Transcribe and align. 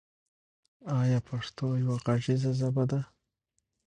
آیا 0.99 1.19
پښتو 1.29 1.65
یوه 1.83 1.95
غږیزه 2.05 2.51
ژبه 2.59 2.83
ده؟ 2.91 3.01